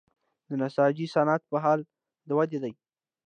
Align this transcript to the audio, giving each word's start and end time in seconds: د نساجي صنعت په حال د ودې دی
د 0.49 0.51
نساجي 0.61 1.05
صنعت 1.15 1.41
په 1.51 1.57
حال 1.63 1.79
د 2.27 2.29
ودې 2.37 2.59
دی 2.63 2.73